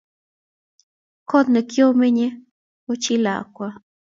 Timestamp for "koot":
1.29-1.47